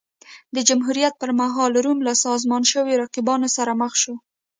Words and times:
د 0.55 0.57
جمهوریت 0.67 1.13
پرمهال 1.21 1.71
روم 1.85 1.99
له 2.07 2.13
سازمان 2.25 2.63
شویو 2.71 3.01
رقیبانو 3.03 3.47
سره 3.57 3.71
مخ 3.81 3.93
شو 4.01 4.13